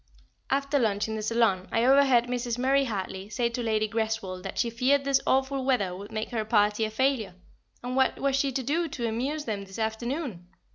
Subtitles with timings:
[0.49, 2.57] After lunch in the saloon I overheard Mrs.
[2.57, 6.43] Murray Hartley say to Lady Greswold that she feared this awful weather would make her
[6.43, 7.35] party a failure,
[7.83, 10.47] and what was she to do to amuse them this afternoon?